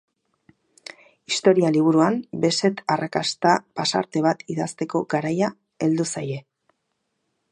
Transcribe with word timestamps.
Historia 1.31 1.69
liburuan 1.75 2.17
beset 2.45 2.81
arrakasta 2.95 3.53
pasarte 3.81 4.25
bat 4.29 4.43
idazteko 4.55 5.05
garaia 5.15 5.51
heldu 5.89 6.09
zaie. 6.15 6.41